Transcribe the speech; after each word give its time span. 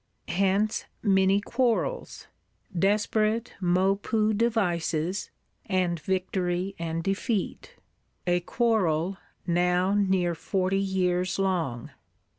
Hence 0.29 0.85
many 1.03 1.39
quarrels; 1.39 2.25
desperate 2.75 3.53
Maupeou 3.61 4.35
devices, 4.35 5.29
and 5.67 5.99
victory 5.99 6.73
and 6.79 7.03
defeat;—a 7.03 8.39
quarrel 8.39 9.17
now 9.45 9.93
near 9.93 10.33
forty 10.33 10.79
years 10.79 11.37
long. 11.37 11.91